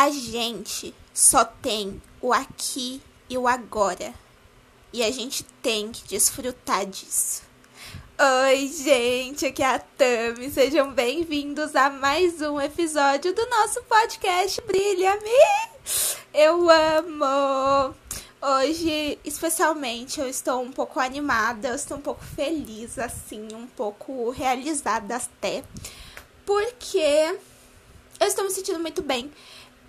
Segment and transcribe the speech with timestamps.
[0.00, 4.14] A gente só tem o aqui e o agora.
[4.94, 7.42] E a gente tem que desfrutar disso.
[8.46, 10.50] Oi, gente, aqui é a Tami.
[10.50, 15.30] Sejam bem-vindos a mais um episódio do nosso podcast Brilha-me.
[16.32, 17.94] Eu amo.
[18.40, 24.30] Hoje, especialmente, eu estou um pouco animada, eu estou um pouco feliz, assim, um pouco
[24.30, 25.62] realizada até,
[26.46, 27.36] porque
[28.18, 29.30] eu estou me sentindo muito bem.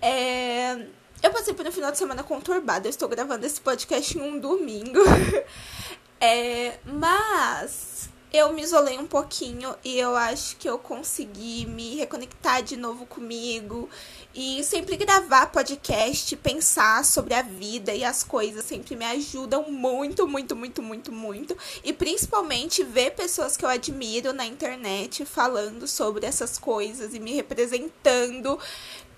[0.02, 0.86] É...
[1.22, 4.40] Eu passei por um final de semana conturbado, eu estou gravando esse podcast em um
[4.40, 4.98] domingo.
[6.20, 6.78] é...
[6.84, 12.78] Mas eu me isolei um pouquinho e eu acho que eu consegui me reconectar de
[12.78, 13.90] novo comigo
[14.34, 20.26] e sempre gravar podcast, pensar sobre a vida e as coisas sempre me ajudam muito,
[20.26, 21.54] muito, muito, muito, muito.
[21.84, 27.34] E principalmente ver pessoas que eu admiro na internet falando sobre essas coisas e me
[27.34, 28.58] representando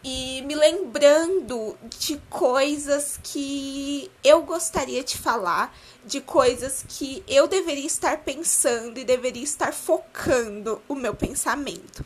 [0.05, 5.75] e me lembrando de coisas que eu gostaria de falar,
[6.05, 12.05] de coisas que eu deveria estar pensando e deveria estar focando o meu pensamento.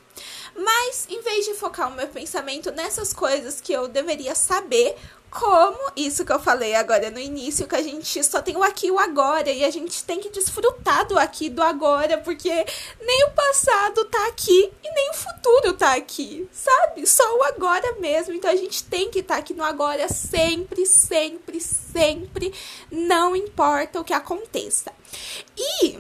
[0.59, 4.97] Mas em vez de focar o meu pensamento nessas coisas que eu deveria saber,
[5.31, 8.87] como isso que eu falei agora no início, que a gente só tem o aqui
[8.87, 12.51] e o agora, e a gente tem que desfrutar do aqui e do agora, porque
[13.01, 17.07] nem o passado tá aqui e nem o futuro tá aqui, sabe?
[17.07, 18.35] Só o agora mesmo.
[18.35, 22.53] Então a gente tem que estar tá aqui no agora sempre, sempre, sempre,
[22.91, 24.93] não importa o que aconteça.
[25.57, 25.99] E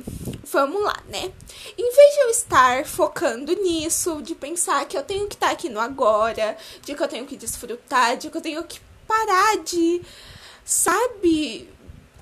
[0.50, 1.32] vamos lá, né?
[1.76, 5.68] Em vez de eu estar focando nisso, de pensar que eu tenho que estar aqui
[5.68, 10.02] no agora, de que eu tenho que desfrutar, de que eu tenho que parar de,
[10.64, 11.68] sabe,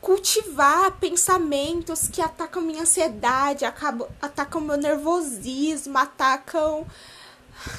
[0.00, 6.86] cultivar pensamentos que atacam minha ansiedade, acabam, atacam meu nervosismo, atacam,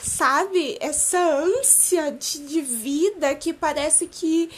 [0.03, 4.49] sabe, essa ânsia de, de vida que parece que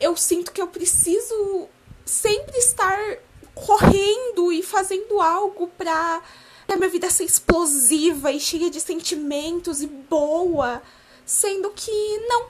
[0.00, 1.68] eu sinto que eu preciso
[2.04, 3.18] sempre estar
[3.56, 6.22] correndo e fazendo algo pra,
[6.66, 10.82] pra minha vida ser explosiva e cheia de sentimentos e boa,
[11.24, 12.46] sendo que não,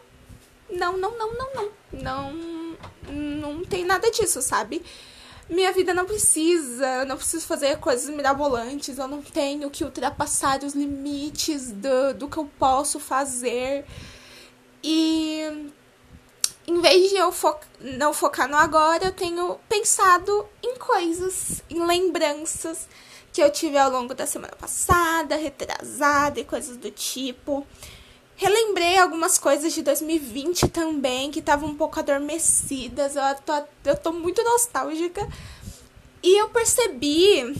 [0.69, 1.71] não, não, não, não, não.
[1.93, 2.33] Não,
[3.11, 4.83] não tem nada disso, sabe?
[5.49, 10.75] Minha vida não precisa, não preciso fazer coisas mirabolantes, eu não tenho que ultrapassar os
[10.75, 13.87] limites do, do que eu posso fazer.
[14.83, 15.71] E
[16.66, 21.84] em vez de eu fo não focar no agora, eu tenho pensado em coisas, em
[21.84, 22.88] lembranças
[23.32, 27.66] que eu tive ao longo da semana passada, retrasada e coisas do tipo.
[28.34, 33.15] Relembrei algumas coisas de 2020 também, que estavam um pouco adormecidas.
[33.15, 33.53] Eu tô,
[33.84, 35.27] eu tô muito nostálgica.
[36.22, 37.54] E eu percebi,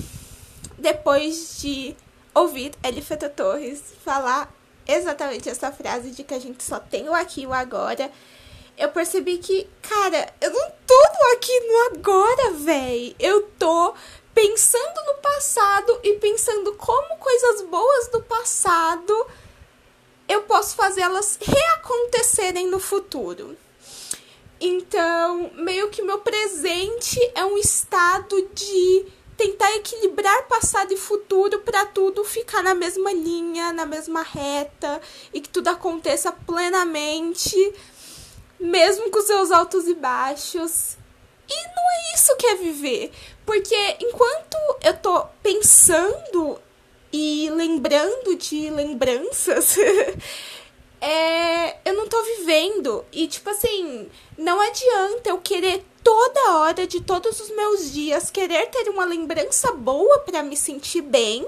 [0.79, 1.97] depois de
[2.35, 4.53] ouvir Elifeta Torres falar
[4.87, 8.11] exatamente essa frase de que a gente só tem o aqui e o agora,
[8.77, 13.17] eu percebi que, cara, eu não tô aqui no agora, véi.
[13.19, 13.95] Eu tô
[14.35, 19.27] pensando no passado e pensando como coisas boas do passado
[20.29, 23.57] eu posso fazê-las reacontecerem no futuro.
[24.61, 29.07] Então, meio que meu presente é um estado de
[29.37, 35.01] tentar equilibrar passado e futuro para tudo ficar na mesma linha, na mesma reta
[35.33, 37.75] e que tudo aconteça plenamente,
[38.59, 40.97] mesmo com seus altos e baixos.
[41.49, 43.13] E não é isso que é viver,
[43.45, 46.61] porque enquanto eu tô pensando
[47.13, 49.77] e lembrando de lembranças,
[51.01, 53.05] é, eu não tô vivendo.
[53.13, 58.67] E, tipo assim, não adianta eu querer toda hora de todos os meus dias querer
[58.67, 61.47] ter uma lembrança boa para me sentir bem,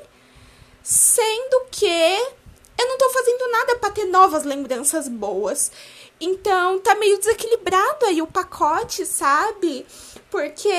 [0.83, 5.73] sendo que eu não tô fazendo nada para ter novas lembranças boas.
[6.21, 9.87] Então, tá meio desequilibrado aí o pacote, sabe?
[10.31, 10.71] Porque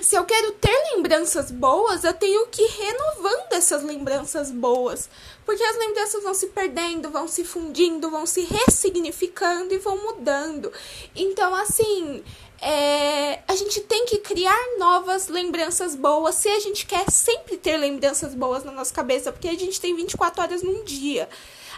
[0.00, 5.08] se eu quero ter lembranças boas, eu tenho que ir renovando essas lembranças boas.
[5.44, 10.72] Porque as lembranças vão se perdendo, vão se fundindo, vão se ressignificando e vão mudando.
[11.14, 12.22] Então, assim,
[12.60, 17.76] é, a gente tem que criar novas lembranças boas se a gente quer sempre ter
[17.76, 21.28] lembranças boas na nossa cabeça, porque a gente tem 24 horas num dia.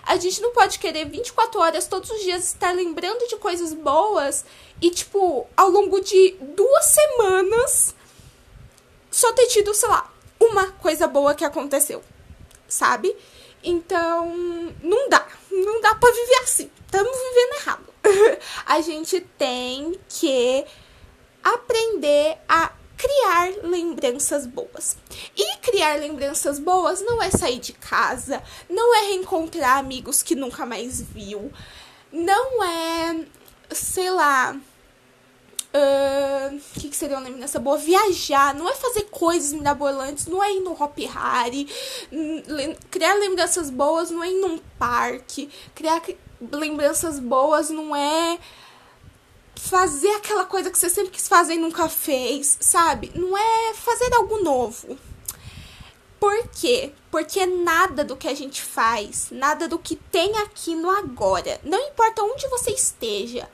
[0.09, 4.43] A gente não pode querer 24 horas todos os dias estar lembrando de coisas boas
[4.81, 7.95] e, tipo, ao longo de duas semanas
[9.11, 10.11] só ter tido, sei lá,
[10.41, 12.03] uma coisa boa que aconteceu,
[12.67, 13.15] sabe?
[13.63, 14.27] Então,
[14.83, 15.29] não dá.
[15.51, 16.71] Não dá pra viver assim.
[16.87, 17.85] Estamos vivendo errado.
[18.65, 20.65] a gente tem que
[21.45, 24.97] aprender a criar lembranças boas.
[25.37, 30.67] E criar lembranças boas não é sair de casa, não é reencontrar amigos que nunca
[30.67, 31.51] mais viu.
[32.13, 33.25] não é,
[33.71, 34.57] sei lá,
[35.75, 37.77] o uh, que, que seria uma lembrança boa?
[37.77, 41.69] Viajar, não é fazer coisas mirabolantes, não é ir no Hop Harry,
[42.91, 46.03] criar lembranças boas não é ir num parque, criar
[46.51, 48.39] lembranças boas não é
[49.59, 53.11] fazer aquela coisa que você sempre quis fazer e nunca fez, sabe?
[53.15, 54.97] Não é fazer algo novo.
[56.21, 56.93] Por quê?
[57.11, 61.89] Porque nada do que a gente faz, nada do que tem aqui no agora, não
[61.89, 63.49] importa onde você esteja,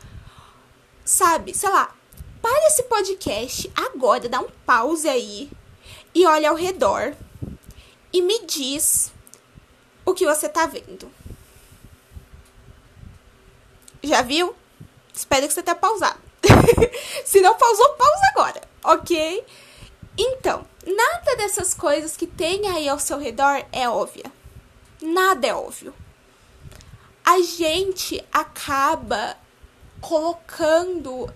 [1.05, 1.55] sabe?
[1.55, 1.95] Sei lá,
[2.41, 5.51] para esse podcast agora, dá um pause aí
[6.15, 7.15] e olha ao redor
[8.13, 9.13] e me diz
[10.05, 11.11] o que você tá vendo.
[14.03, 14.55] Já viu?
[15.15, 16.19] Espero que você tenha pausado.
[17.25, 19.47] Se não pausou, pausa agora, ok?
[20.19, 24.31] Então, nada dessas coisas que tem aí ao seu redor é óbvia.
[25.01, 25.95] Nada é óbvio.
[27.25, 29.37] A gente acaba
[30.01, 31.33] colocando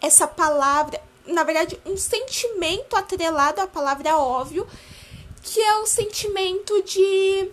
[0.00, 4.66] essa palavra, na verdade, um sentimento atrelado à palavra óbvio,
[5.42, 7.50] que é o sentimento de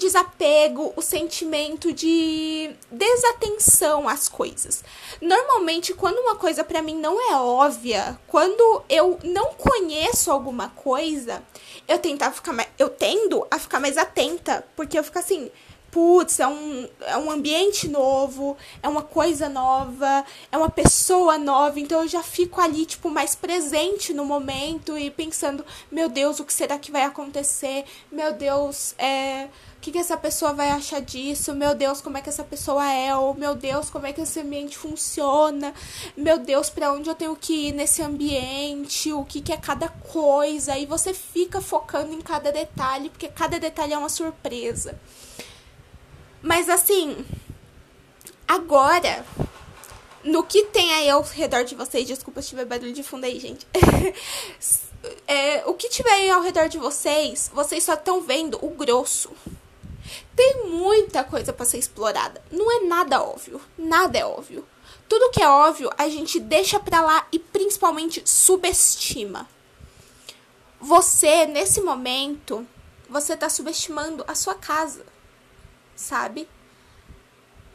[0.00, 4.82] desapego, o sentimento de desatenção às coisas.
[5.20, 11.42] Normalmente, quando uma coisa para mim não é óbvia, quando eu não conheço alguma coisa,
[11.86, 15.50] eu tento ficar mais, eu tendo a ficar mais atenta, porque eu fico assim,
[15.90, 21.78] putz, é um, é um ambiente novo, é uma coisa nova, é uma pessoa nova,
[21.80, 26.44] então eu já fico ali, tipo, mais presente no momento e pensando, meu Deus, o
[26.44, 27.84] que será que vai acontecer?
[28.10, 29.48] Meu Deus, é.
[29.80, 31.54] O que, que essa pessoa vai achar disso?
[31.54, 33.16] Meu Deus, como é que essa pessoa é?
[33.16, 35.72] Ou meu Deus, como é que esse ambiente funciona?
[36.14, 39.10] Meu Deus, para onde eu tenho que ir nesse ambiente?
[39.10, 40.76] O que, que é cada coisa?
[40.76, 45.00] E você fica focando em cada detalhe, porque cada detalhe é uma surpresa.
[46.42, 47.24] Mas assim,
[48.46, 49.24] agora,
[50.22, 53.40] no que tem aí ao redor de vocês, desculpa se tiver barulho de fundo aí,
[53.40, 53.66] gente.
[55.26, 59.30] é, o que tiver aí ao redor de vocês, vocês só estão vendo o grosso.
[60.34, 62.42] Tem muita coisa para ser explorada.
[62.50, 63.60] Não é nada óbvio.
[63.76, 64.66] Nada é óbvio.
[65.08, 69.48] Tudo que é óbvio, a gente deixa pra lá e principalmente subestima.
[70.80, 72.66] Você, nesse momento,
[73.08, 75.04] você tá subestimando a sua casa
[76.00, 76.48] sabe?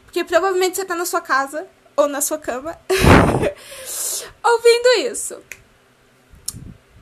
[0.04, 1.66] Porque provavelmente você tá na sua casa
[1.96, 2.78] ou na sua cama
[4.44, 5.40] ouvindo isso.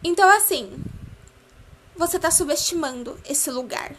[0.03, 0.85] Então, assim,
[1.97, 3.97] você tá subestimando esse lugar.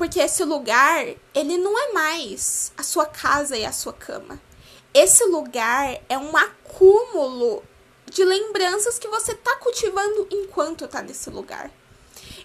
[0.00, 1.04] Porque esse lugar,
[1.34, 4.40] ele não é mais a sua casa e a sua cama.
[4.94, 7.62] Esse lugar é um acúmulo
[8.06, 11.70] de lembranças que você tá cultivando enquanto tá nesse lugar.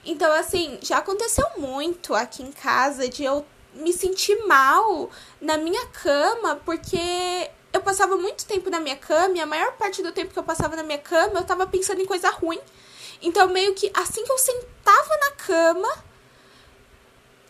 [0.04, 5.10] Então, assim, já aconteceu muito aqui em casa de eu me sentir mal
[5.40, 10.04] na minha cama, porque eu passava muito tempo na minha cama e a maior parte
[10.04, 12.60] do tempo que eu passava na minha cama eu tava pensando em coisa ruim.
[13.22, 16.04] Então, meio que assim que eu sentava na cama,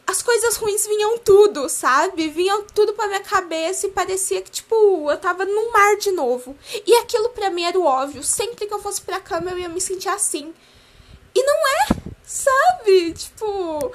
[0.07, 2.29] as coisas ruins vinham tudo, sabe?
[2.29, 6.55] Vinham tudo pra minha cabeça e parecia que, tipo, eu tava num mar de novo.
[6.85, 8.23] E aquilo pra mim era o óbvio.
[8.23, 10.53] Sempre que eu fosse pra cama eu ia me sentir assim.
[11.33, 11.87] E não é,
[12.23, 13.13] sabe?
[13.13, 13.91] Tipo,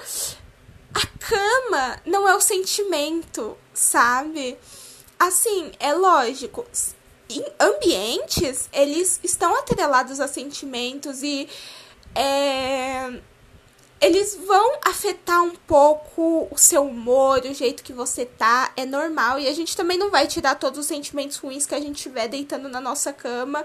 [0.93, 4.57] a cama não é o sentimento, sabe?
[5.17, 6.65] Assim, é lógico.
[7.29, 11.47] Em ambientes, eles estão atrelados a sentimentos e
[12.13, 13.21] é,
[14.01, 19.39] eles vão afetar um pouco o seu humor, o jeito que você tá, é normal.
[19.39, 22.27] E a gente também não vai tirar todos os sentimentos ruins que a gente tiver
[22.27, 23.63] deitando na nossa cama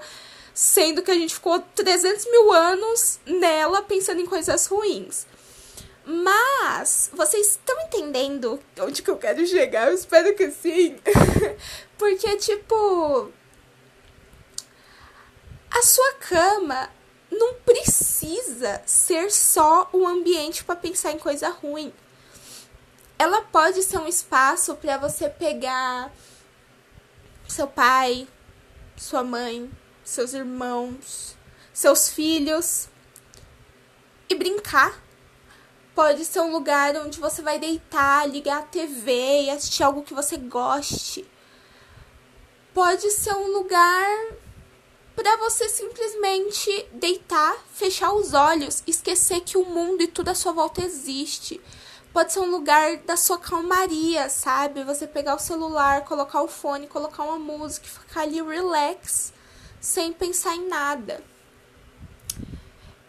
[0.56, 5.26] sendo que a gente ficou 300 mil anos nela pensando em coisas ruins.
[6.02, 9.88] Mas vocês estão entendendo onde que eu quero chegar?
[9.88, 10.96] Eu espero que sim.
[11.98, 13.30] Porque, tipo,
[15.70, 16.88] a sua cama
[17.38, 21.92] não precisa ser só um ambiente para pensar em coisa ruim.
[23.18, 26.12] Ela pode ser um espaço para você pegar
[27.48, 28.28] seu pai,
[28.96, 29.70] sua mãe,
[30.04, 31.36] seus irmãos,
[31.72, 32.88] seus filhos
[34.28, 35.02] e brincar.
[35.94, 40.12] Pode ser um lugar onde você vai deitar, ligar a TV e assistir algo que
[40.12, 41.26] você goste.
[42.74, 44.06] Pode ser um lugar
[45.16, 50.52] para você simplesmente deitar, fechar os olhos, esquecer que o mundo e tudo à sua
[50.52, 51.58] volta existe.
[52.12, 54.85] Pode ser um lugar da sua calmaria, sabe?
[54.85, 59.32] Você pegar o celular, colocar o fone, colocar uma música, ficar ali relax
[59.80, 61.23] sem pensar em nada.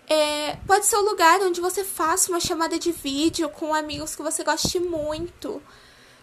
[0.10, 4.24] É, pode ser um lugar onde você faça uma chamada de vídeo com amigos que
[4.24, 5.62] você goste muito.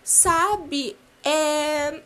[0.03, 0.97] Sabe?
[1.23, 2.03] É...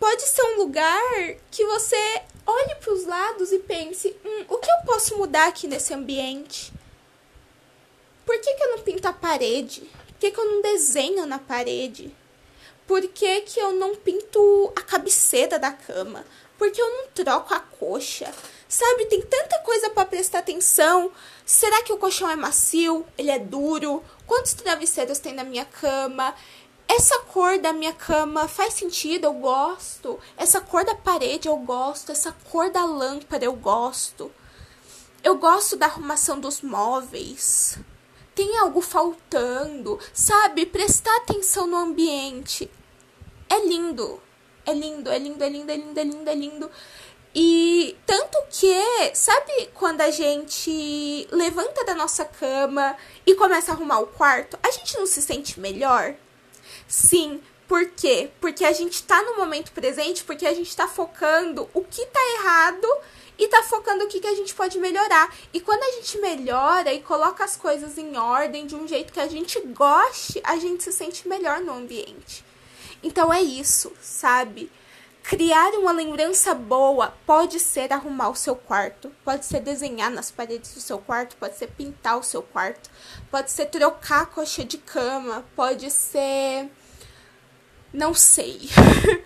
[0.00, 4.70] Pode ser um lugar que você olhe para os lados e pense: hum, o que
[4.70, 6.72] eu posso mudar aqui nesse ambiente?
[8.24, 9.82] Por que, que eu não pinto a parede?
[9.82, 12.16] Por que, que eu não desenho na parede?
[12.86, 16.24] Por que, que eu não pinto a cabeceira da cama?
[16.56, 18.32] Por que eu não troco a coxa?
[18.68, 21.12] Sabe, tem tanta coisa para prestar atenção.
[21.44, 23.04] Será que o colchão é macio?
[23.18, 24.02] Ele é duro?
[24.26, 26.34] Quantos travesseiros tem na minha cama?
[26.92, 30.18] Essa cor da minha cama faz sentido, eu gosto.
[30.36, 32.10] Essa cor da parede eu gosto.
[32.10, 34.28] Essa cor da lâmpada eu gosto.
[35.22, 37.78] Eu gosto da arrumação dos móveis.
[38.34, 40.66] Tem algo faltando, sabe?
[40.66, 42.68] Prestar atenção no ambiente.
[43.48, 44.20] É lindo.
[44.66, 46.70] É lindo, é lindo, é lindo, é lindo, é lindo, é lindo.
[47.32, 54.00] E tanto que, sabe quando a gente levanta da nossa cama e começa a arrumar
[54.00, 56.16] o quarto, a gente não se sente melhor?
[56.90, 58.32] Sim, por quê?
[58.40, 62.20] Porque a gente tá no momento presente, porque a gente tá focando o que tá
[62.40, 62.84] errado
[63.38, 65.32] e tá focando o que, que a gente pode melhorar.
[65.54, 69.20] E quando a gente melhora e coloca as coisas em ordem de um jeito que
[69.20, 72.44] a gente goste, a gente se sente melhor no ambiente.
[73.04, 74.68] Então é isso, sabe?
[75.22, 80.74] Criar uma lembrança boa pode ser arrumar o seu quarto, pode ser desenhar nas paredes
[80.74, 82.90] do seu quarto, pode ser pintar o seu quarto,
[83.30, 86.68] pode ser trocar a coxa de cama, pode ser
[87.92, 88.68] não sei.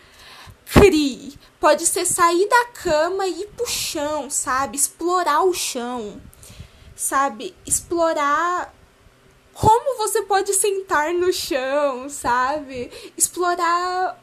[0.67, 1.39] Crie.
[1.61, 4.77] Pode ser sair da cama e ir pro chão, sabe?
[4.77, 6.21] Explorar o chão.
[6.95, 7.55] Sabe?
[7.67, 8.75] Explorar
[9.55, 12.91] como você pode sentar no chão, sabe?
[13.17, 14.21] Explorar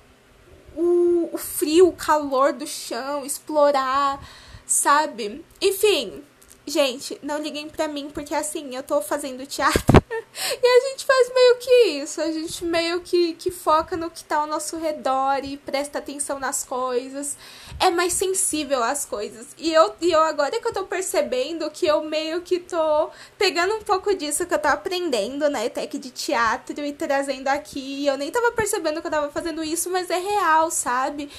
[0.75, 4.24] o, o frio, o calor do chão, explorar,
[4.65, 5.43] sabe?
[5.62, 6.24] Enfim,
[6.71, 9.83] Gente, não liguem pra mim, porque assim, eu tô fazendo teatro
[10.63, 12.21] e a gente faz meio que isso.
[12.21, 16.39] A gente meio que, que foca no que tá ao nosso redor e presta atenção
[16.39, 17.35] nas coisas.
[17.77, 19.47] É mais sensível às coisas.
[19.57, 23.75] E eu, e eu agora que eu tô percebendo que eu meio que tô pegando
[23.75, 28.07] um pouco disso que eu tô aprendendo na ETEC de teatro e trazendo aqui.
[28.07, 31.29] Eu nem tava percebendo que eu tava fazendo isso, mas é real, sabe?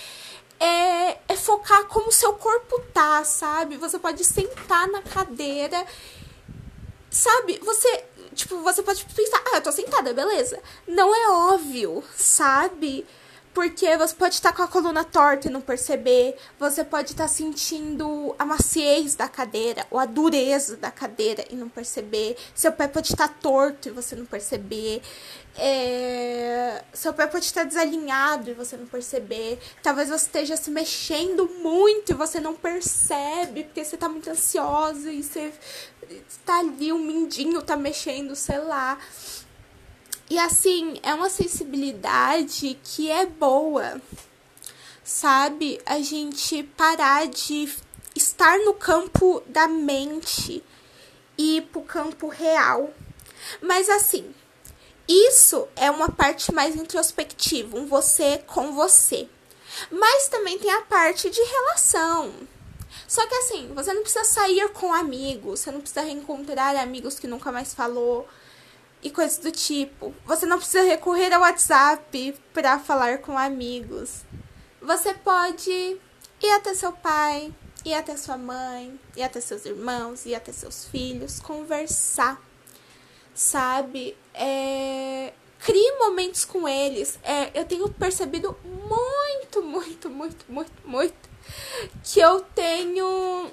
[0.62, 3.76] É, é focar como o seu corpo tá, sabe?
[3.76, 5.84] Você pode sentar na cadeira,
[7.10, 7.58] sabe?
[7.64, 10.62] Você, tipo, você pode pensar, ah, eu tô sentada, beleza.
[10.86, 13.04] Não é óbvio, sabe?
[13.54, 16.36] Porque você pode estar com a coluna torta e não perceber.
[16.58, 21.68] Você pode estar sentindo a maciez da cadeira ou a dureza da cadeira e não
[21.68, 22.36] perceber.
[22.54, 25.02] Seu pé pode estar torto e você não perceber.
[25.56, 26.82] É...
[26.94, 29.58] Seu pé pode estar desalinhado e você não perceber.
[29.82, 35.12] Talvez você esteja se mexendo muito e você não percebe porque você está muito ansiosa
[35.12, 35.52] e você
[36.28, 38.98] está ali, o um mindinho tá mexendo, sei lá.
[40.32, 44.00] E assim, é uma sensibilidade que é boa,
[45.04, 45.78] sabe?
[45.84, 47.70] A gente parar de
[48.16, 50.64] estar no campo da mente
[51.36, 52.94] e ir pro campo real.
[53.60, 54.34] Mas assim,
[55.06, 59.28] isso é uma parte mais introspectiva, um você com você.
[59.90, 62.32] Mas também tem a parte de relação.
[63.06, 67.26] Só que assim, você não precisa sair com amigos, você não precisa reencontrar amigos que
[67.26, 68.26] nunca mais falou
[69.02, 70.14] e coisas do tipo.
[70.24, 74.22] Você não precisa recorrer ao WhatsApp para falar com amigos.
[74.80, 77.52] Você pode ir até seu pai,
[77.84, 82.40] ir até sua mãe, ir até seus irmãos, ir até seus filhos, conversar,
[83.34, 84.16] sabe?
[84.34, 85.32] É...
[85.58, 87.18] Crie momentos com eles.
[87.22, 91.32] É, eu tenho percebido muito, muito, muito, muito, muito
[92.02, 93.50] que eu tenho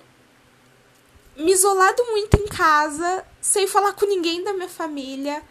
[1.40, 5.42] me isolado muito em casa, sem falar com ninguém da minha família.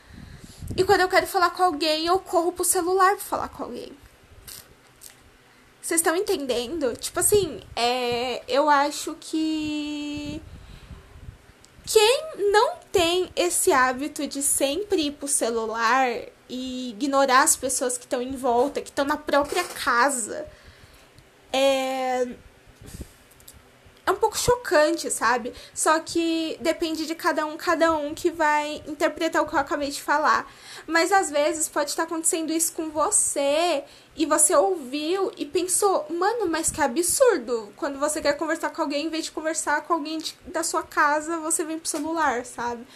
[0.76, 3.96] E quando eu quero falar com alguém, eu corro pro celular pra falar com alguém.
[5.80, 6.94] Vocês estão entendendo?
[6.96, 10.42] Tipo assim, é, eu acho que
[11.86, 16.06] quem não tem esse hábito de sempre ir pro celular
[16.46, 20.46] e ignorar as pessoas que estão em volta, que estão na própria casa,
[21.50, 22.28] é,
[24.08, 25.52] é um pouco chocante, sabe?
[25.74, 29.90] Só que depende de cada um, cada um que vai interpretar o que eu acabei
[29.90, 30.50] de falar.
[30.86, 33.84] Mas às vezes pode estar acontecendo isso com você
[34.16, 37.70] e você ouviu e pensou, mano, mas que absurdo.
[37.76, 40.82] Quando você quer conversar com alguém, em vez de conversar com alguém de, da sua
[40.82, 42.86] casa, você vem pro celular, sabe?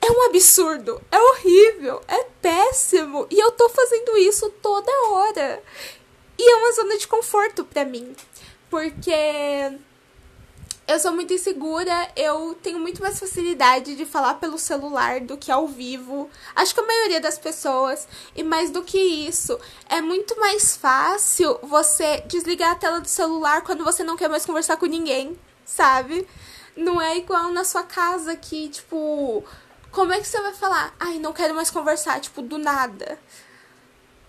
[0.00, 3.26] É um absurdo, é horrível, é péssimo.
[3.28, 5.60] E eu tô fazendo isso toda hora.
[6.38, 8.14] E é uma zona de conforto para mim.
[8.70, 9.12] Porque
[10.86, 15.50] eu sou muito insegura, eu tenho muito mais facilidade de falar pelo celular do que
[15.50, 16.28] ao vivo.
[16.54, 18.06] Acho que a maioria das pessoas.
[18.34, 19.58] E mais do que isso,
[19.88, 24.44] é muito mais fácil você desligar a tela do celular quando você não quer mais
[24.44, 26.26] conversar com ninguém, sabe?
[26.76, 29.44] Não é igual na sua casa que, tipo,
[29.90, 30.94] como é que você vai falar?
[30.98, 33.18] Ai, não quero mais conversar, tipo, do nada.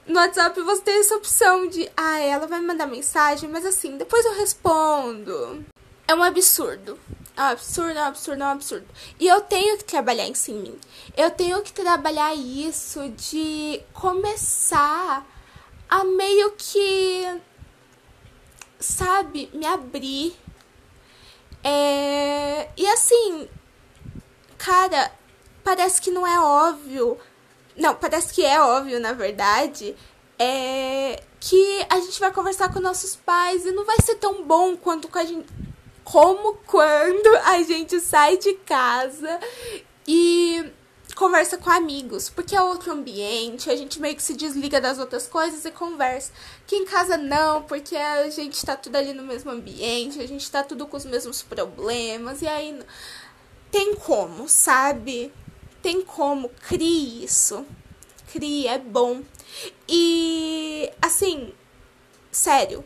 [0.05, 3.97] No WhatsApp você tem essa opção de, ah, ela vai me mandar mensagem, mas assim,
[3.97, 5.65] depois eu respondo.
[6.07, 6.99] É um absurdo.
[7.35, 8.87] É um absurdo, é um absurdo, é um absurdo.
[9.19, 10.79] E eu tenho que trabalhar isso em mim.
[11.17, 15.25] Eu tenho que trabalhar isso de começar
[15.89, 17.41] a meio que,
[18.79, 20.35] sabe, me abrir.
[21.63, 22.69] É...
[22.75, 23.49] E assim,
[24.57, 25.11] cara,
[25.63, 27.17] parece que não é óbvio.
[27.75, 29.95] Não, parece que é óbvio, na verdade.
[30.37, 34.77] É que a gente vai conversar com nossos pais e não vai ser tão bom
[34.77, 35.45] quanto com a gente
[36.03, 39.39] como quando a gente sai de casa
[40.07, 40.71] e
[41.15, 45.27] conversa com amigos, porque é outro ambiente, a gente meio que se desliga das outras
[45.27, 46.31] coisas e conversa.
[46.65, 50.49] Que em casa não, porque a gente tá tudo ali no mesmo ambiente, a gente
[50.49, 52.79] tá tudo com os mesmos problemas, e aí
[53.71, 55.31] tem como, sabe?
[55.81, 57.65] Tem como, crie isso.
[58.31, 59.21] Crie, é bom.
[59.87, 61.53] E assim,
[62.31, 62.83] sério,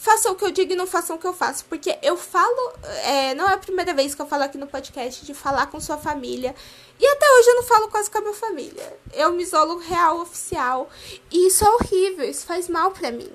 [0.00, 1.64] façam o que eu digo e não façam o que eu faço.
[1.66, 2.72] Porque eu falo.
[3.04, 5.78] É, não é a primeira vez que eu falo aqui no podcast de falar com
[5.78, 6.54] sua família.
[6.98, 8.98] E até hoje eu não falo quase com a minha família.
[9.12, 10.88] Eu me isolo real oficial.
[11.30, 13.30] E isso é horrível, isso faz mal pra mim.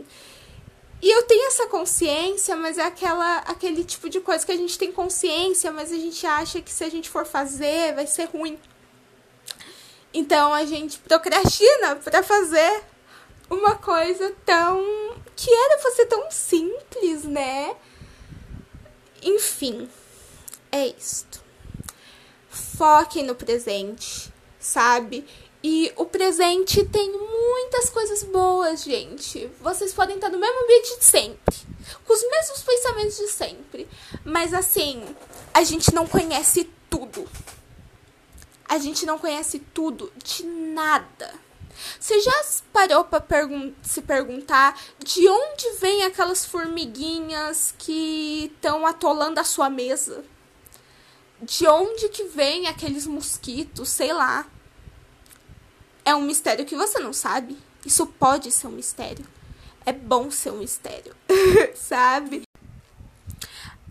[1.02, 4.78] E eu tenho essa consciência, mas é aquela, aquele tipo de coisa que a gente
[4.78, 8.58] tem consciência, mas a gente acha que se a gente for fazer vai ser ruim.
[10.12, 12.84] Então a gente procrastina para fazer
[13.50, 14.82] uma coisa tão.
[15.36, 17.75] Que era ser tão simples, né?
[19.22, 19.89] Enfim,
[20.72, 21.44] é isto.
[22.50, 25.25] Foquem no presente, sabe?
[25.63, 29.50] E o presente tem muitas coisas boas, gente.
[29.62, 31.55] Vocês podem estar no mesmo ambiente de sempre,
[32.05, 33.88] com os mesmos pensamentos de sempre,
[34.24, 35.03] mas assim,
[35.53, 37.27] a gente não conhece tudo.
[38.68, 41.33] A gente não conhece tudo de nada.
[42.00, 49.40] Você já parou para pergun se perguntar de onde vem aquelas formiguinhas que estão atolando
[49.40, 50.24] a sua mesa?
[51.42, 54.48] De onde que vem aqueles mosquitos, sei lá.
[56.03, 57.57] É um mistério que você não sabe.
[57.85, 59.25] Isso pode ser um mistério.
[59.85, 61.16] É bom ser um mistério,
[61.75, 62.44] sabe?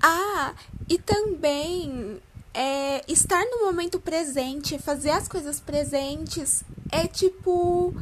[0.02, 0.54] Ah,
[0.88, 2.20] e também
[2.54, 7.94] é, estar no momento presente, fazer as coisas presentes é tipo.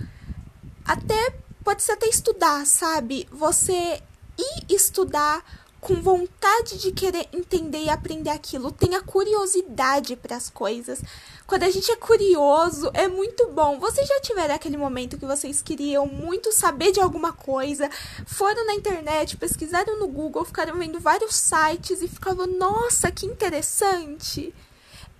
[0.84, 1.40] Até.
[1.64, 3.26] Pode ser até estudar, sabe?
[3.30, 4.02] Você
[4.36, 5.44] ir estudar
[5.82, 11.02] com vontade de querer entender e aprender aquilo, tenha curiosidade para as coisas.
[11.44, 13.80] Quando a gente é curioso, é muito bom.
[13.80, 17.90] Vocês já tiveram aquele momento que vocês queriam muito saber de alguma coisa,
[18.24, 24.54] foram na internet, pesquisaram no Google, ficaram vendo vários sites e ficavam, nossa, que interessante.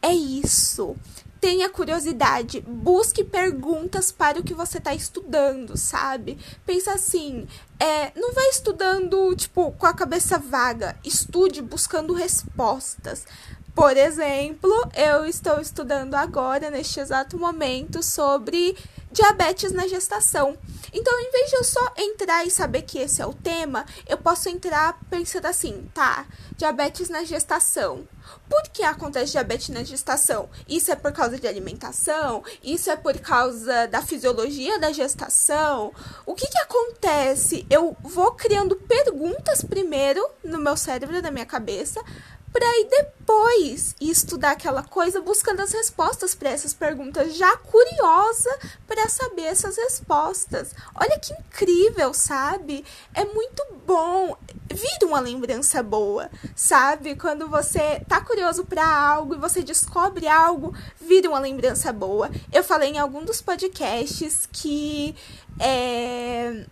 [0.01, 0.97] É isso
[1.43, 6.39] tenha curiosidade, busque perguntas para o que você está estudando, sabe?
[6.65, 7.49] Pensa assim,
[7.81, 13.27] é, não vai estudando, tipo, com a cabeça vaga, estude buscando respostas.
[13.75, 18.77] Por exemplo, eu estou estudando agora, neste exato momento, sobre
[19.11, 20.57] diabetes na gestação.
[20.93, 24.17] Então, em vez de eu só entrar e saber que esse é o tema, eu
[24.17, 26.25] posso entrar pensando assim, tá,
[26.57, 28.07] diabetes na gestação.
[28.49, 30.49] Por que acontece diabetes na gestação?
[30.69, 32.43] Isso é por causa de alimentação?
[32.63, 35.93] Isso é por causa da fisiologia da gestação?
[36.27, 37.67] O que que acontece?
[37.71, 42.03] Eu vou criando perguntas primeiro no meu cérebro, na minha cabeça,
[42.53, 48.51] para aí depois estudar aquela coisa buscando as respostas para essas perguntas, já curiosa
[48.87, 50.75] para saber essas respostas.
[50.95, 52.85] Olha que incrível, sabe?
[53.15, 54.37] É muito bom.
[54.71, 57.17] Vira uma lembrança boa, sabe?
[57.17, 62.31] Quando você tá curioso para algo e você descobre algo, vira uma lembrança boa.
[62.53, 65.15] Eu falei em algum dos podcasts que
[65.59, 66.67] é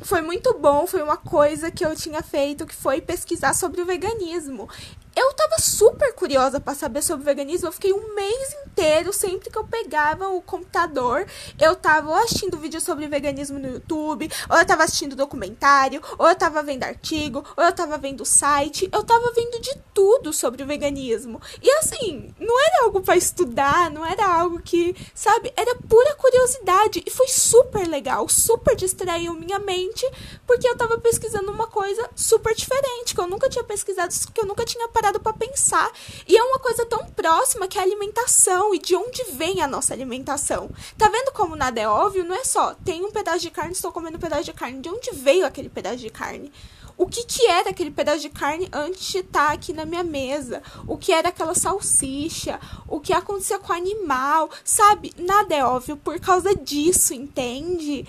[0.00, 3.86] foi muito bom, foi uma coisa que eu tinha feito que foi pesquisar sobre o
[3.86, 4.68] veganismo.
[5.16, 7.68] Eu tava super curiosa para saber sobre veganismo.
[7.68, 11.26] Eu fiquei um mês inteiro, sempre que eu pegava o computador,
[11.60, 16.34] eu tava assistindo vídeo sobre veganismo no YouTube, ou eu tava assistindo documentário, ou eu
[16.34, 20.66] tava vendo artigo, ou eu tava vendo site, eu tava vendo de tudo sobre o
[20.66, 21.40] veganismo.
[21.62, 27.02] E assim, não era algo para estudar, não era algo que, sabe, era pura curiosidade
[27.06, 30.04] e foi super legal, super distraiu minha mente,
[30.44, 34.46] porque eu tava pesquisando uma coisa super diferente, que eu nunca tinha pesquisado, que eu
[34.46, 35.90] nunca tinha parado para pensar.
[36.26, 39.68] E é uma coisa tão próxima que é a alimentação e de onde vem a
[39.68, 40.70] nossa alimentação.
[40.96, 42.24] Tá vendo como nada é óbvio?
[42.24, 44.80] Não é só, tem um pedaço de carne, estou comendo um pedaço de carne.
[44.80, 46.52] De onde veio aquele pedaço de carne?
[46.96, 50.04] O que, que era aquele pedaço de carne antes de estar tá aqui na minha
[50.04, 50.62] mesa?
[50.86, 52.60] O que era aquela salsicha?
[52.86, 54.48] O que acontecia com o animal?
[54.62, 55.12] Sabe?
[55.18, 58.06] Nada é óbvio por causa disso, entende?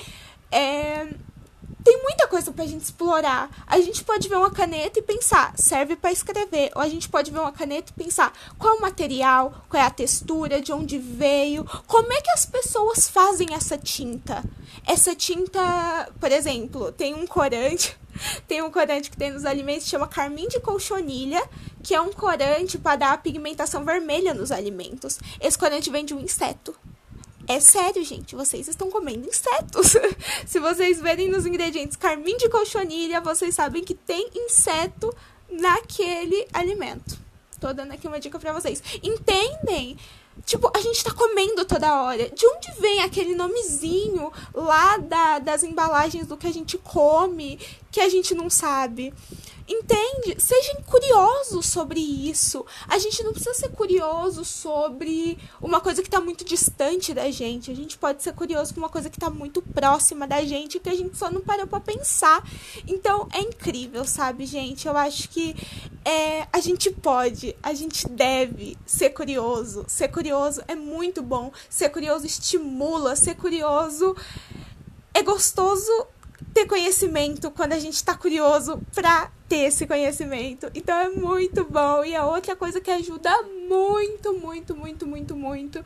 [0.52, 1.08] É
[1.86, 3.48] tem muita coisa pra gente explorar.
[3.68, 6.72] A gente pode ver uma caneta e pensar, serve para escrever.
[6.76, 9.86] Ou a gente pode ver uma caneta e pensar, qual é o material, qual é
[9.86, 14.44] a textura, de onde veio, como é que as pessoas fazem essa tinta.
[14.84, 17.96] Essa tinta, por exemplo, tem um corante,
[18.48, 21.48] tem um corante que tem nos alimentos chama carmim de colchonilha,
[21.84, 25.20] que é um corante para dar a pigmentação vermelha nos alimentos.
[25.40, 26.76] Esse corante vem de um inseto.
[27.48, 29.96] É sério, gente, vocês estão comendo insetos.
[30.48, 35.16] Se vocês verem nos ingredientes carmim de colchonilha, vocês sabem que tem inseto
[35.50, 37.20] naquele alimento.
[37.60, 38.82] Tô dando aqui uma dica para vocês.
[39.04, 39.98] Entendem?
[40.44, 42.30] Tipo, a gente tá comendo toda hora.
[42.30, 47.60] De onde vem aquele nomezinho lá da, das embalagens do que a gente come
[47.92, 49.14] que a gente não sabe?
[49.68, 50.40] Entende?
[50.40, 52.64] Sejam curiosos sobre isso.
[52.88, 57.72] A gente não precisa ser curioso sobre uma coisa que está muito distante da gente.
[57.72, 60.90] A gente pode ser curioso com uma coisa que está muito próxima da gente que
[60.90, 62.48] a gente só não parou para pensar.
[62.88, 64.88] Então é incrível, sabe, gente?
[64.88, 65.56] Eu acho que
[66.04, 69.84] é, a gente pode, a gente deve ser curioso.
[69.88, 71.52] Ser curioso é muito bom.
[71.68, 73.16] Ser curioso estimula.
[73.16, 74.16] Ser curioso
[75.12, 75.92] é gostoso
[76.54, 80.70] ter conhecimento quando a gente está curioso pra ter esse conhecimento.
[80.74, 82.04] Então é muito bom.
[82.04, 83.32] E a outra coisa que ajuda
[83.68, 85.86] muito, muito, muito, muito, muito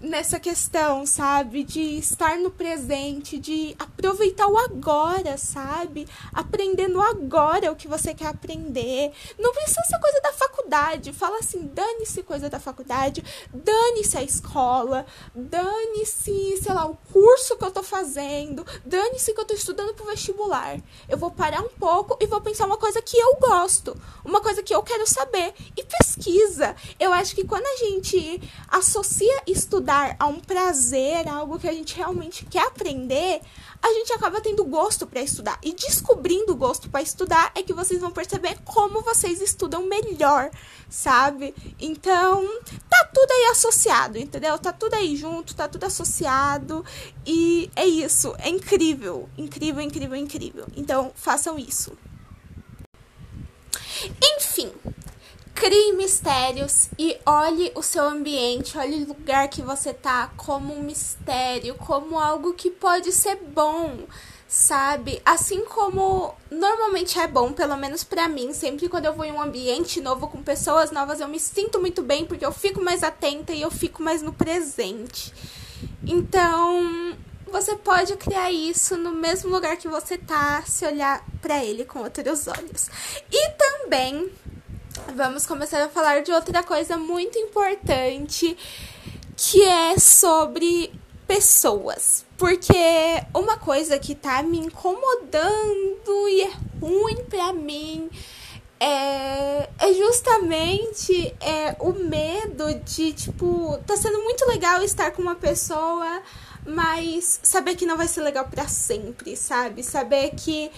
[0.00, 1.64] nessa questão, sabe?
[1.64, 6.06] De estar no presente, de aproveitar o agora, sabe?
[6.32, 9.12] Aprendendo agora o que você quer aprender.
[9.38, 11.12] Não precisa ser coisa da faculdade.
[11.12, 17.64] Fala assim, dane-se coisa da faculdade, dane-se a escola, dane-se, sei lá, o curso que
[17.64, 20.78] eu tô fazendo, dane-se que eu tô estudando pro vestibular.
[21.08, 24.62] Eu vou parar um pouco e vou pensar uma coisa que eu gosto, uma coisa
[24.62, 25.54] que eu quero saber.
[25.76, 26.74] E pesquisa.
[26.98, 31.72] Eu acho que quando a gente associa estudar a um prazer, a algo que a
[31.72, 33.40] gente realmente quer aprender,
[33.82, 35.58] a gente acaba tendo gosto para estudar.
[35.62, 40.50] E descobrindo gosto para estudar é que vocês vão perceber como vocês estudam melhor,
[40.88, 41.54] sabe?
[41.78, 42.48] Então,
[42.88, 44.58] tá tudo aí associado, entendeu?
[44.58, 46.82] Tá tudo aí junto, tá tudo associado.
[47.26, 48.34] E é isso.
[48.38, 49.28] É incrível.
[49.36, 50.66] Incrível, incrível, incrível.
[50.74, 51.92] Então, façam isso.
[54.36, 54.72] Enfim,
[55.54, 60.82] Crie mistérios e olhe o seu ambiente, olhe o lugar que você tá como um
[60.82, 64.00] mistério, como algo que pode ser bom,
[64.48, 65.22] sabe?
[65.24, 69.40] Assim como normalmente é bom, pelo menos para mim, sempre quando eu vou em um
[69.40, 73.52] ambiente novo com pessoas novas, eu me sinto muito bem porque eu fico mais atenta
[73.52, 75.32] e eu fico mais no presente.
[76.04, 81.84] Então, você pode criar isso no mesmo lugar que você tá, se olhar para ele
[81.84, 82.90] com outros olhos.
[83.30, 84.28] E também
[85.14, 88.56] vamos começar a falar de outra coisa muito importante,
[89.36, 90.92] que é sobre
[91.26, 92.26] pessoas.
[92.36, 92.74] Porque
[93.32, 98.10] uma coisa que tá me incomodando e é ruim pra mim
[98.80, 105.36] é, é justamente é, o medo de, tipo, tá sendo muito legal estar com uma
[105.36, 106.22] pessoa,
[106.66, 109.82] mas saber que não vai ser legal para sempre, sabe?
[109.82, 110.70] Saber que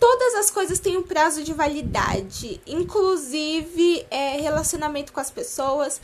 [0.00, 6.00] todas as coisas têm um prazo de validade, inclusive é, relacionamento com as pessoas.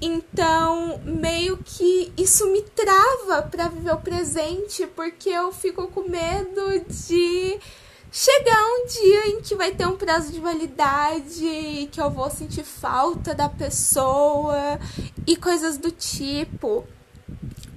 [0.00, 6.84] Então, meio que isso me trava para viver o presente, porque eu fico com medo
[6.86, 7.58] de
[8.12, 12.62] chegar um dia em que vai ter um prazo de validade, que eu vou sentir
[12.64, 14.78] falta da pessoa
[15.26, 16.86] e coisas do tipo.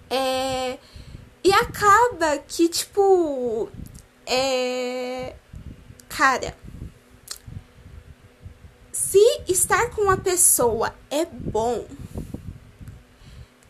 [0.10, 0.78] É,
[1.44, 3.70] e acaba que, tipo,
[4.26, 5.36] é,
[6.10, 6.54] Cara,
[8.92, 11.86] se estar com uma pessoa é bom,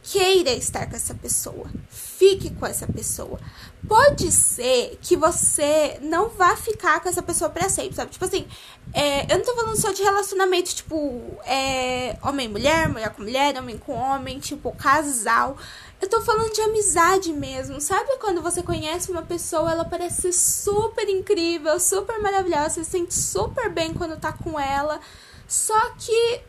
[0.02, 1.70] queira estar com essa pessoa.
[1.90, 3.40] fique com essa pessoa.
[3.88, 8.12] Pode ser que você não vá ficar com essa pessoa pra sempre, sabe?
[8.12, 8.48] Tipo assim,
[8.94, 13.58] é, eu não tô falando só de relacionamento, tipo, é, homem mulher, mulher com mulher,
[13.58, 15.58] homem com homem, tipo, casal.
[16.02, 17.82] Eu tô falando de amizade mesmo.
[17.82, 23.14] Sabe quando você conhece uma pessoa, ela parece super incrível, super maravilhosa, você se sente
[23.14, 25.00] super bem quando tá com ela.
[25.48, 26.42] Só que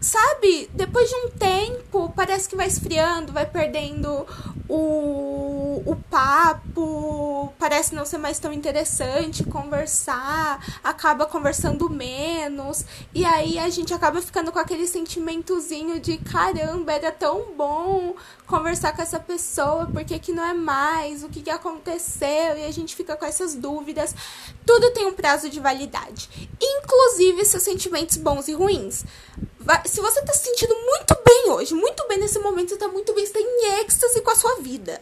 [0.00, 4.26] sabe, depois de um tempo, parece que vai esfriando, vai perdendo
[4.68, 5.47] o,
[5.86, 13.68] o papo, parece não ser mais tão interessante conversar, acaba conversando menos, e aí a
[13.68, 18.14] gente acaba ficando com aquele sentimentozinho de caramba, era tão bom
[18.46, 22.64] conversar com essa pessoa, por que, que não é mais, o que, que aconteceu, e
[22.64, 24.14] a gente fica com essas dúvidas.
[24.64, 29.04] Tudo tem um prazo de validade, inclusive seus sentimentos bons e ruins
[29.84, 33.12] se você tá se sentindo muito bem hoje, muito bem nesse momento, você tá muito
[33.12, 35.00] bem, você tá em êxtase com a sua vida.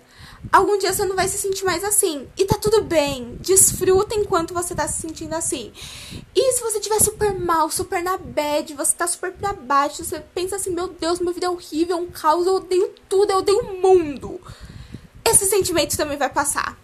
[0.52, 2.28] Algum dia você não vai se sentir mais assim.
[2.36, 3.36] E tá tudo bem.
[3.40, 5.72] Desfruta enquanto você tá se sentindo assim.
[6.34, 10.20] E se você tiver super mal, super na bad, você tá super pra baixo, você
[10.34, 13.38] pensa assim, meu Deus, minha vida é horrível, é um caos, eu odeio tudo, eu
[13.38, 14.40] odeio o mundo.
[15.24, 16.78] Esse sentimento também vai passar.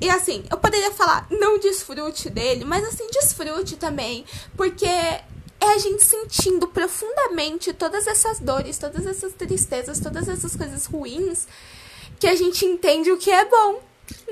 [0.00, 4.24] E assim, eu poderia falar, não desfrute dele, mas assim, desfrute também.
[4.56, 5.24] Porque é
[5.60, 11.48] a gente sentindo profundamente todas essas dores, todas essas tristezas, todas essas coisas ruins,
[12.18, 13.80] que a gente entende o que é bom.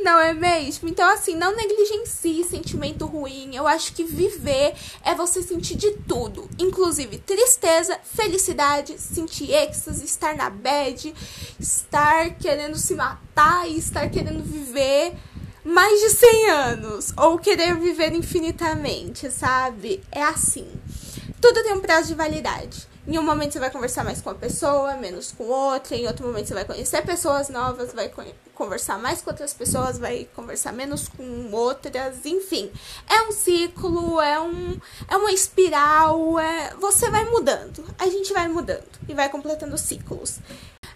[0.03, 0.89] Não é mesmo?
[0.89, 3.55] Então, assim, não negligencie sentimento ruim.
[3.55, 10.37] Eu acho que viver é você sentir de tudo, inclusive tristeza, felicidade, sentir êxtase, estar
[10.37, 11.15] na bad,
[11.59, 15.15] estar querendo se matar e estar querendo viver
[15.65, 20.03] mais de 100 anos ou querer viver infinitamente, sabe?
[20.13, 20.69] É assim.
[21.41, 22.87] Tudo tem um prazo de validade.
[23.07, 25.97] Em um momento você vai conversar mais com uma pessoa, menos com outra.
[25.97, 28.13] Em outro momento você vai conhecer pessoas novas, vai
[28.53, 32.27] conversar mais com outras pessoas, vai conversar menos com outras.
[32.27, 32.69] Enfim,
[33.09, 34.77] é um ciclo, é um
[35.09, 36.37] é uma espiral.
[36.41, 37.85] É, você vai mudando.
[37.97, 40.41] A gente vai mudando e vai completando ciclos.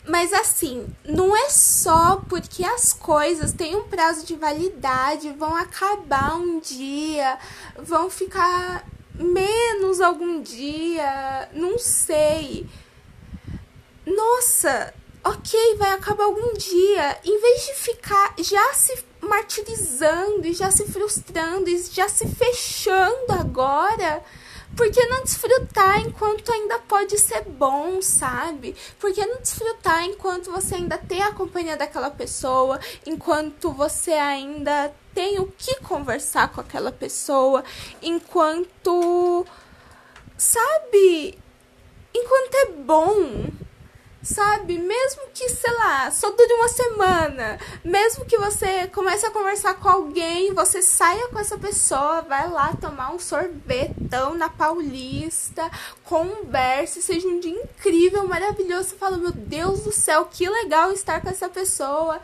[0.05, 6.35] Mas assim, não é só porque as coisas têm um prazo de validade, vão acabar
[6.35, 7.39] um dia,
[7.79, 8.85] vão ficar
[9.25, 12.67] menos algum dia, não sei.
[14.07, 17.19] Nossa, ok, vai acabar algum dia.
[17.25, 23.33] Em vez de ficar já se martirizando e já se frustrando e já se fechando
[23.33, 24.23] agora,
[24.77, 28.75] por que não desfrutar enquanto ainda pode ser bom, sabe?
[28.99, 34.93] Por que não desfrutar enquanto você ainda tem a companhia daquela pessoa, enquanto você ainda
[35.15, 37.65] tem o que conversar com aquela pessoa,
[38.03, 39.47] enquanto.
[40.37, 41.39] Sabe?
[42.15, 43.51] Enquanto é bom
[44.31, 44.79] sabe?
[44.79, 49.89] Mesmo que, sei lá, só dure uma semana, mesmo que você comece a conversar com
[49.89, 55.69] alguém, você saia com essa pessoa, vai lá tomar um sorvetão na Paulista,
[56.05, 61.21] converse, seja um dia incrível, maravilhoso, você fala, meu Deus do céu, que legal estar
[61.21, 62.21] com essa pessoa.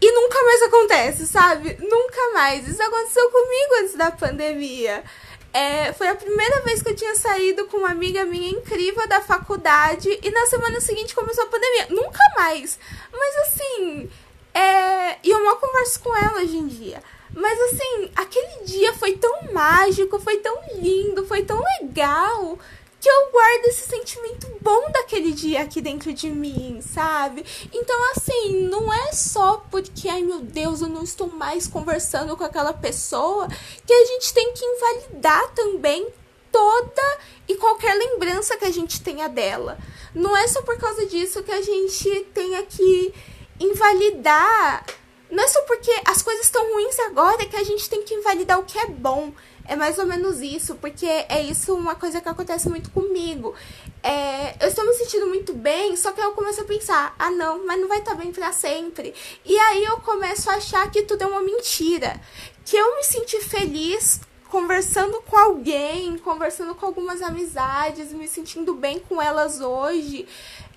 [0.00, 1.78] E nunca mais acontece, sabe?
[1.80, 2.66] Nunca mais.
[2.66, 5.04] Isso aconteceu comigo antes da pandemia.
[5.52, 9.20] É, foi a primeira vez que eu tinha saído com uma amiga minha incrível da
[9.20, 11.88] faculdade e na semana seguinte começou a pandemia.
[11.90, 12.78] Nunca mais.
[13.12, 14.10] Mas assim,
[14.54, 17.02] é, e eu mal converso com ela hoje em dia.
[17.34, 22.58] Mas assim, aquele dia foi tão mágico, foi tão lindo, foi tão legal
[23.02, 27.44] que eu guardo esse sentimento bom daquele dia aqui dentro de mim, sabe?
[27.72, 32.44] Então, assim, não é só porque, ai meu Deus, eu não estou mais conversando com
[32.44, 33.48] aquela pessoa
[33.84, 36.06] que a gente tem que invalidar também
[36.52, 39.78] toda e qualquer lembrança que a gente tenha dela.
[40.14, 43.12] Não é só por causa disso que a gente tenha que
[43.58, 44.86] invalidar.
[45.28, 48.60] Não é só porque as coisas estão ruins agora que a gente tem que invalidar
[48.60, 49.32] o que é bom.
[49.64, 53.54] É mais ou menos isso, porque é isso uma coisa que acontece muito comigo.
[54.02, 57.64] É, eu estou me sentindo muito bem, só que eu começo a pensar, ah não,
[57.64, 59.14] mas não vai estar bem para sempre.
[59.44, 62.20] E aí eu começo a achar que tudo é uma mentira.
[62.64, 68.98] Que eu me senti feliz conversando com alguém, conversando com algumas amizades, me sentindo bem
[68.98, 70.26] com elas hoje.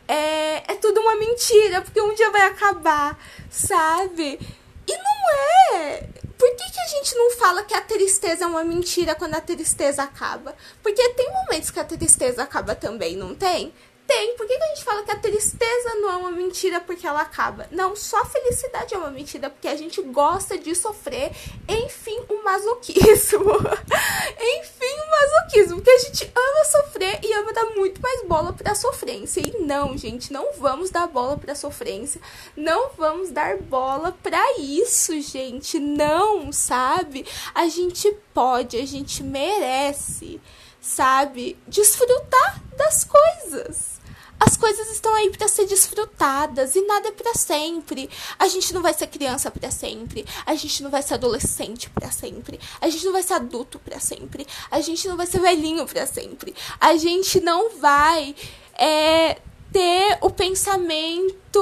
[0.08, 3.20] É, é tudo uma mentira, porque um dia vai acabar,
[3.50, 4.40] sabe?
[4.88, 6.06] E não é
[6.38, 9.42] por que, que a gente não fala que a tristeza é uma mentira quando a
[9.42, 10.56] tristeza acaba?
[10.84, 13.74] Porque tem momentos que a tristeza acaba também, não tem?
[14.08, 14.36] Tem.
[14.36, 17.22] Por que, que a gente fala que a tristeza não é uma mentira porque ela
[17.22, 17.68] acaba?
[17.72, 21.32] Não, só a felicidade é uma mentira porque a gente gosta de sofrer.
[21.68, 23.52] Enfim, o masoquismo.
[24.40, 25.76] Enfim, o masoquismo.
[25.78, 29.42] Porque a gente ama sofrer e ama dar muito mais bola pra sofrência.
[29.42, 32.22] E não, gente, não vamos dar bola pra sofrência.
[32.56, 35.80] Não vamos dar bola pra isso, gente.
[35.80, 37.26] Não, sabe?
[37.54, 40.40] A gente pode, a gente merece
[40.86, 41.58] sabe?
[41.68, 43.95] Desfrutar das coisas.
[44.40, 48.10] As coisas estão aí para ser desfrutadas e nada é para sempre.
[48.38, 50.26] A gente não vai ser criança para sempre.
[50.46, 52.60] A gente não vai ser adolescente para sempre.
[52.82, 54.46] A gente não vai ser adulto para sempre.
[54.70, 56.54] A gente não vai ser velhinho para sempre.
[56.80, 58.36] A gente não vai
[58.78, 59.38] é,
[59.72, 61.56] ter o pensamento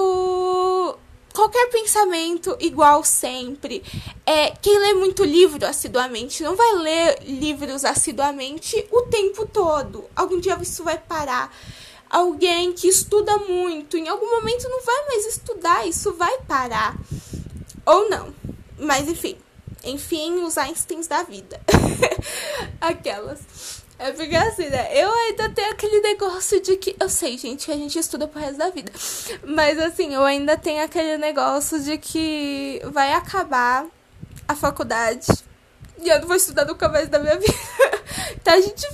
[1.34, 3.84] qualquer pensamento igual sempre.
[4.26, 10.06] É, quem lê muito livro assiduamente não vai ler livros assiduamente o tempo todo.
[10.16, 11.52] Algum dia isso vai parar.
[12.14, 16.96] Alguém que estuda muito, em algum momento não vai mais estudar, isso vai parar.
[17.84, 18.32] Ou não.
[18.78, 19.36] Mas enfim.
[19.84, 21.60] Enfim, os Einsteins da vida.
[22.80, 23.82] Aquelas.
[23.98, 24.90] É porque assim, né?
[24.94, 26.96] Eu ainda tenho aquele negócio de que.
[27.00, 28.92] Eu sei, gente, que a gente estuda pro resto da vida.
[29.44, 33.88] Mas assim, eu ainda tenho aquele negócio de que vai acabar
[34.48, 35.26] a faculdade
[36.00, 37.54] e eu não vou estudar nunca mais da minha vida.
[38.36, 38.86] então a gente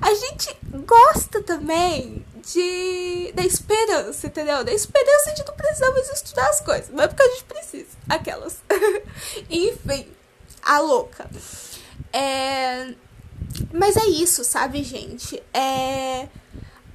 [0.00, 3.32] A gente gosta também de.
[3.34, 4.64] da esperança, entendeu?
[4.64, 6.90] Da esperança de não precisar mais estudar as coisas.
[6.90, 7.96] Mas é porque a gente precisa.
[8.08, 8.58] Aquelas.
[9.50, 10.08] Enfim,
[10.62, 11.28] a louca.
[12.12, 12.94] É
[13.72, 15.42] mas é isso, sabe, gente?
[15.52, 16.28] É.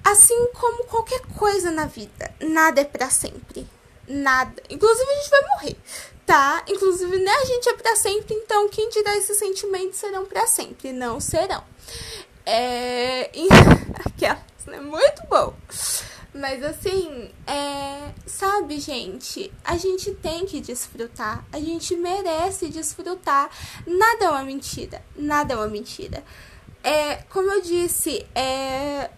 [0.04, 3.68] Assim como qualquer coisa na vida, nada é para sempre.
[4.08, 4.62] Nada.
[4.70, 5.76] Inclusive, a gente vai morrer,
[6.26, 6.64] tá?
[6.68, 10.92] Inclusive, né, a gente é para sempre, então quem dirá esses sentimentos serão para sempre?
[10.92, 11.64] Não serão.
[12.46, 13.30] É.
[14.06, 14.80] Aquelas, né?
[14.80, 15.54] Muito bom.
[16.34, 23.50] Mas assim, é, sabe, gente, a gente tem que desfrutar, a gente merece desfrutar.
[23.86, 26.24] Nada é uma mentira, nada é uma mentira.
[26.84, 29.10] É, como eu disse, é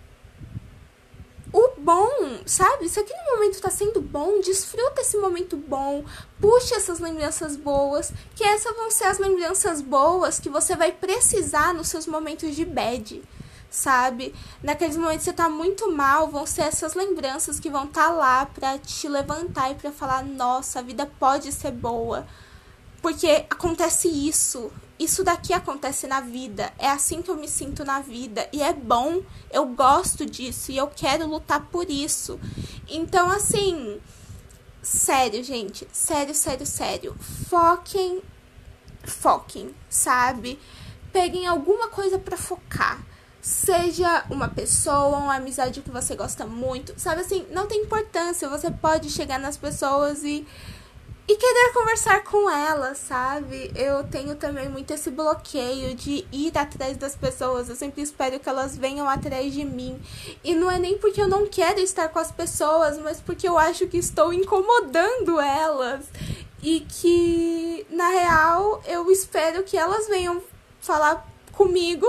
[1.54, 2.88] o bom, sabe?
[2.88, 6.06] Se aquele momento tá sendo bom, desfruta esse momento bom,
[6.40, 11.74] puxe essas lembranças boas, que essas vão ser as lembranças boas que você vai precisar
[11.74, 13.22] nos seus momentos de bad
[13.72, 14.36] sabe?
[14.62, 18.12] Naqueles momentos que você tá muito mal, vão ser essas lembranças que vão estar tá
[18.12, 22.28] lá para te levantar e para falar: "Nossa, a vida pode ser boa".
[23.02, 24.72] Porque acontece isso.
[25.00, 26.72] Isso daqui acontece na vida.
[26.78, 28.48] É assim que eu me sinto na vida.
[28.54, 29.24] E é bom.
[29.50, 30.72] Eu gosto disso.
[30.72, 32.40] E eu quero lutar por isso.
[32.88, 34.00] Então, assim.
[34.84, 35.88] Sério, gente.
[35.92, 37.16] Sério, sério, sério.
[37.50, 38.22] Foquem.
[39.04, 40.60] Foquem, sabe?
[41.12, 43.02] Peguem alguma coisa para focar
[43.42, 48.70] seja uma pessoa, uma amizade que você gosta muito, sabe assim, não tem importância, você
[48.70, 50.46] pode chegar nas pessoas e
[51.28, 53.72] e querer conversar com elas, sabe?
[53.74, 57.70] Eu tenho também muito esse bloqueio de ir atrás das pessoas.
[57.70, 59.98] Eu sempre espero que elas venham atrás de mim.
[60.44, 63.58] E não é nem porque eu não quero estar com as pessoas, mas porque eu
[63.58, 66.06] acho que estou incomodando elas.
[66.62, 70.42] E que, na real, eu espero que elas venham
[70.82, 72.08] falar comigo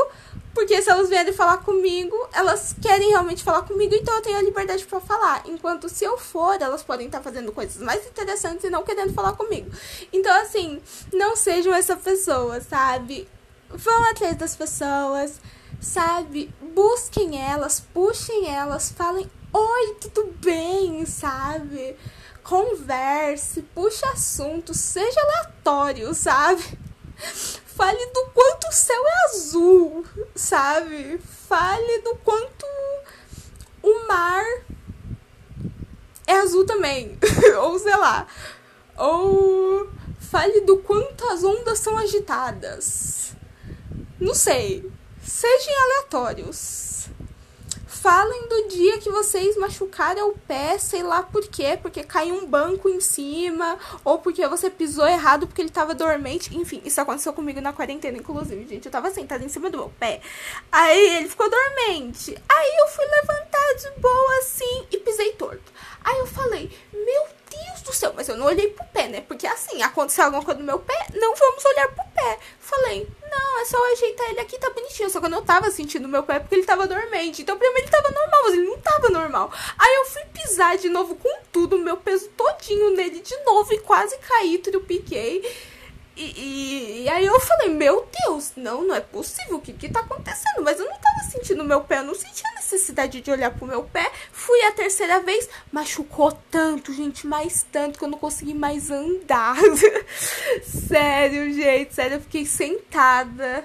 [0.55, 4.42] porque se elas vierem falar comigo, elas querem realmente falar comigo, então eu tenho a
[4.42, 5.42] liberdade para falar.
[5.46, 9.33] Enquanto se eu for, elas podem estar fazendo coisas mais interessantes e não querendo falar
[9.33, 9.70] comigo.
[10.12, 10.81] Então, assim,
[11.12, 13.26] não sejam essa pessoa, sabe?
[13.70, 15.40] Vão atrás das pessoas,
[15.81, 16.55] sabe?
[16.74, 21.96] Busquem elas, puxem elas, falem: Oi, tudo bem, sabe?
[22.42, 26.62] Converse, puxe assunto, seja aleatório, sabe?
[27.74, 30.04] Fale do quanto o céu é azul,
[30.35, 31.18] sabe?
[31.18, 32.66] Fale do quanto
[33.82, 34.44] o mar
[36.26, 37.18] é azul também.
[37.62, 38.26] Ou sei lá.
[38.96, 39.88] Ou
[40.20, 43.32] fale do quanto as ondas são agitadas.
[44.20, 44.90] Não sei.
[45.22, 46.91] Sejam aleatórios.
[48.03, 52.45] Falem do dia que vocês machucaram o pé, sei lá por quê, porque caiu um
[52.45, 56.53] banco em cima, ou porque você pisou errado porque ele tava dormente.
[56.59, 58.87] Enfim, isso aconteceu comigo na quarentena, inclusive, gente.
[58.87, 60.21] Eu tava sentada em cima do meu pé.
[60.73, 62.37] Aí ele ficou dormente.
[62.49, 65.73] Aí eu fui levantar de boa assim e pisei torto.
[66.03, 69.21] Aí eu falei, meu Deus do céu, mas eu não olhei pro pé, né?
[69.21, 72.41] Porque assim, aconteceu alguma coisa no meu pé, não vamos olhar pro pé.
[72.59, 75.11] Falei, não, é só ajeitar ele aqui, tá bonitinho.
[75.11, 77.42] Só que eu não tava sentindo meu pé porque ele tava dormente.
[77.42, 79.53] Então pra mim ele tava normal, mas ele não tava normal.
[79.79, 83.79] Aí eu fui pisar de novo com tudo, meu peso todinho nele de novo e
[83.79, 85.42] quase caí, piquei
[86.14, 89.88] E, e, e, aí eu falei, meu Deus, não, não é possível, o que que
[89.88, 90.62] tá acontecendo?
[90.62, 93.85] Mas eu não tava sentindo meu pé, eu não sentia necessidade de olhar pro meu
[93.85, 94.11] pé.
[94.31, 99.57] Fui a terceira vez, machucou tanto, gente, mais tanto que eu não consegui mais andar.
[100.88, 103.64] sério, gente, sério, eu fiquei sentada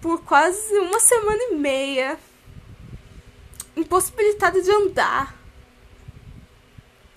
[0.00, 2.16] por quase uma semana e meia,
[3.76, 5.37] impossibilitada de andar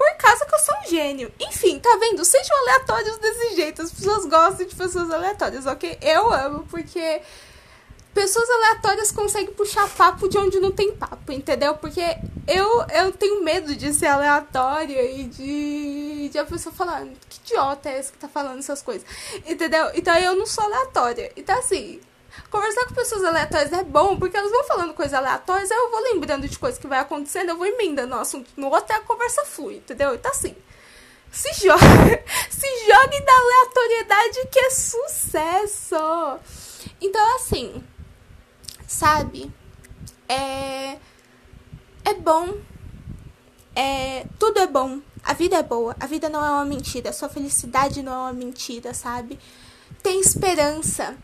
[0.01, 1.31] por causa que eu sou um gênio.
[1.39, 2.25] Enfim, tá vendo?
[2.25, 3.83] Sejam aleatórios desse jeito.
[3.83, 5.95] As pessoas gostam de pessoas aleatórias, ok?
[6.01, 7.21] Eu amo, porque
[8.11, 11.75] pessoas aleatórias conseguem puxar papo de onde não tem papo, entendeu?
[11.75, 12.01] Porque
[12.47, 17.87] eu, eu tenho medo de ser aleatória e de, de a pessoa falar, que idiota
[17.89, 19.07] é esse que tá falando essas coisas,
[19.45, 19.91] entendeu?
[19.93, 21.31] Então eu não sou aleatória.
[21.37, 22.01] Então assim,
[22.49, 26.01] Conversar com pessoas aleatórias é bom, porque elas vão falando coisas aleatórias, aí eu vou
[26.01, 29.01] lembrando de coisas que vai acontecendo, eu vou emendando um assunto no outro e a
[29.01, 30.15] conversa flui, entendeu?
[30.15, 30.55] Então assim,
[31.31, 31.81] se joga,
[32.49, 35.95] se jogue na aleatoriedade que é sucesso.
[36.99, 37.83] Então assim,
[38.87, 39.51] sabe?
[40.27, 40.97] É
[42.03, 42.57] é bom.
[43.75, 44.99] É, tudo é bom.
[45.23, 45.95] A vida é boa.
[45.99, 47.09] A vida não é uma mentira.
[47.09, 49.39] A sua felicidade não é uma mentira, sabe?
[50.01, 51.15] Tem esperança.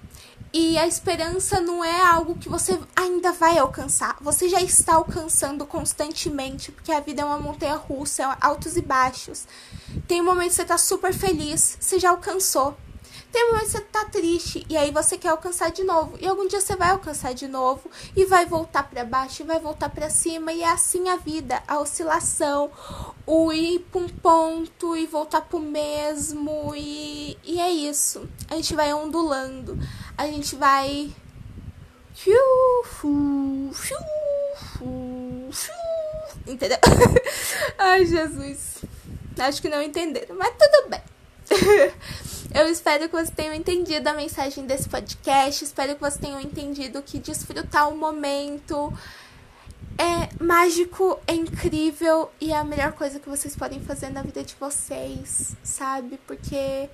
[0.53, 4.17] E a esperança não é algo que você ainda vai alcançar.
[4.21, 8.81] Você já está alcançando constantemente, porque a vida é uma montanha russa, é altos e
[8.81, 9.45] baixos.
[10.07, 12.77] Tem um momento que você está super feliz, você já alcançou.
[13.31, 16.17] Tem um momento que você tá triste e aí você quer alcançar de novo.
[16.19, 19.59] E algum dia você vai alcançar de novo e vai voltar para baixo e vai
[19.59, 22.71] voltar para cima e é assim a vida, a oscilação,
[23.25, 28.27] o ir para um ponto e voltar pro mesmo e, e é isso.
[28.49, 29.77] A gente vai ondulando
[30.17, 31.13] a gente vai.
[36.47, 36.79] Entendeu?
[37.77, 38.77] Ai, Jesus.
[39.37, 41.01] Acho que não entenderam, mas tudo bem.
[42.53, 45.63] Eu espero que vocês tenham entendido a mensagem desse podcast.
[45.63, 48.93] Espero que vocês tenham entendido que desfrutar o momento
[49.97, 54.43] é mágico, é incrível e é a melhor coisa que vocês podem fazer na vida
[54.43, 56.19] de vocês, sabe?
[56.25, 56.89] Porque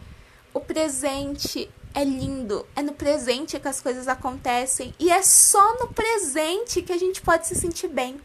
[0.54, 5.90] o presente é lindo, é no presente que as coisas acontecem e é só no
[5.90, 8.20] presente que a gente pode se sentir bem.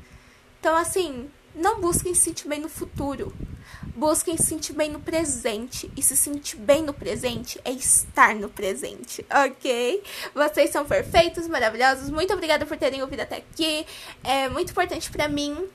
[0.61, 3.35] Então, assim, não busquem se sentir bem no futuro.
[3.95, 5.91] Busquem se sentir bem no presente.
[5.97, 10.03] E se sentir bem no presente é estar no presente, ok?
[10.35, 12.11] Vocês são perfeitos, maravilhosos.
[12.11, 13.87] Muito obrigada por terem ouvido até aqui.
[14.23, 15.69] É muito importante para mim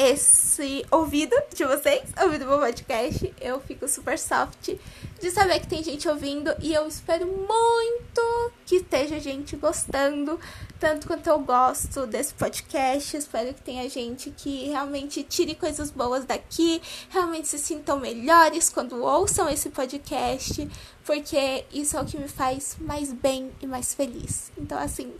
[0.00, 3.34] esse ouvido de vocês, ouvido meu podcast.
[3.38, 4.74] Eu fico super soft
[5.20, 10.40] de saber que tem gente ouvindo e eu espero muito que esteja gente gostando,
[10.78, 13.14] tanto quanto eu gosto desse podcast.
[13.14, 16.80] Espero que tenha gente que realmente tire coisas boas daqui,
[17.10, 20.66] realmente se sintam melhores quando ouçam esse podcast,
[21.04, 24.50] porque isso é o que me faz mais bem e mais feliz.
[24.56, 25.12] Então, assim,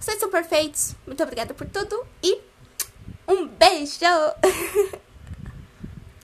[0.00, 0.96] vocês são perfeitos.
[1.06, 2.40] Muito obrigada por tudo e
[3.28, 4.06] um beijo!